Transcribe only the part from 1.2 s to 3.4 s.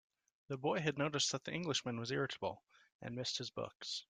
that the Englishman was irritable, and missed